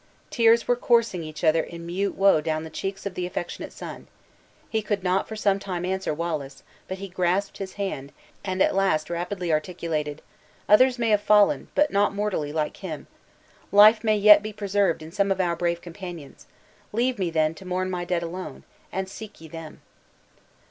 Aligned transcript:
Tears 0.31 0.67
were 0.67 0.75
coursing 0.75 1.21
each 1.23 1.43
other 1.43 1.61
in 1.61 1.85
mute 1.85 2.15
woe 2.15 2.41
down 2.41 2.63
the 2.63 2.71
cheeks 2.71 3.05
of 3.05 3.13
the 3.13 3.27
affectionate 3.27 3.71
son. 3.71 4.07
He 4.67 4.81
could 4.81 5.03
not 5.03 5.27
for 5.27 5.35
some 5.35 5.59
time 5.59 5.85
answer 5.85 6.11
Wallace, 6.11 6.63
but 6.87 6.97
he 6.97 7.07
grasped 7.07 7.59
his 7.59 7.73
hand, 7.73 8.11
and 8.43 8.63
at 8.63 8.73
last 8.73 9.11
rapidly 9.11 9.51
articulated, 9.53 10.23
"Others 10.67 10.97
may 10.97 11.09
have 11.11 11.21
fallen, 11.21 11.67
but 11.75 11.91
not 11.91 12.15
mortally 12.15 12.51
like 12.51 12.77
him. 12.77 13.05
Life 13.71 14.03
may 14.03 14.17
yet 14.17 14.41
be 14.41 14.51
preserved 14.51 15.03
in 15.03 15.11
some 15.11 15.31
of 15.31 15.39
our 15.39 15.55
brave 15.55 15.81
companions. 15.81 16.47
Leave 16.91 17.19
me, 17.19 17.29
then, 17.29 17.53
to 17.53 17.63
mourn 17.63 17.87
my 17.91 18.03
dead 18.03 18.23
alone! 18.23 18.63
and 18.91 19.07
seek 19.07 19.39
ye 19.39 19.47
them." 19.47 19.83